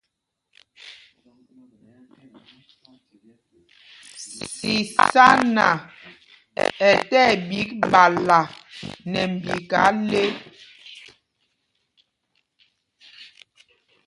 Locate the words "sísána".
4.59-5.67